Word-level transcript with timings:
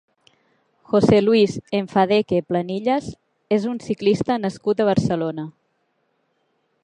José 0.91 1.17
Luis 1.25 1.51
Enfedaque 1.81 2.39
Planillas 2.53 3.11
és 3.59 3.69
un 3.73 3.77
ciclista 3.89 4.41
nascut 4.47 4.81
a 4.81 4.87
Barcelona. 4.93 5.49